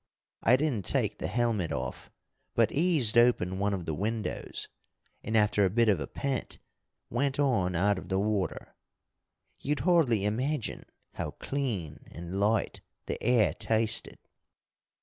I 0.41 0.57
didn't 0.57 0.85
take 0.85 1.19
the 1.19 1.27
helmet 1.27 1.71
off, 1.71 2.09
but 2.55 2.71
eased 2.71 3.19
open 3.19 3.59
one 3.59 3.71
of 3.71 3.85
the 3.85 3.93
windows, 3.93 4.67
and, 5.23 5.37
after 5.37 5.63
a 5.63 5.69
bit 5.69 5.89
of 5.89 5.99
a 5.99 6.07
pant, 6.07 6.57
went 7.11 7.37
on 7.37 7.75
out 7.75 7.99
of 7.99 8.09
the 8.09 8.17
water. 8.17 8.73
You'd 9.59 9.81
hardly 9.81 10.25
imagine 10.25 10.85
how 11.13 11.29
clean 11.37 12.07
and 12.09 12.39
light 12.39 12.81
the 13.05 13.21
air 13.21 13.53
tasted. 13.53 14.17